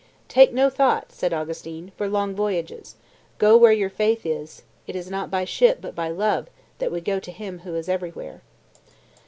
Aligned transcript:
"Take 0.27 0.51
no 0.51 0.71
thought," 0.71 1.11
said 1.11 1.31
Augustine, 1.31 1.91
"for 1.95 2.07
long 2.09 2.33
voyages; 2.33 2.95
go 3.37 3.55
where 3.55 3.71
your 3.71 3.87
faith 3.91 4.25
is; 4.25 4.63
it 4.87 4.95
is 4.95 5.11
not 5.11 5.29
by 5.29 5.45
ship, 5.45 5.77
but 5.79 5.93
by 5.93 6.09
love, 6.09 6.49
that 6.79 6.91
we 6.91 7.01
go 7.01 7.19
to 7.19 7.31
Him 7.31 7.59
who 7.59 7.75
is 7.75 7.87
everywhere." 7.87 8.41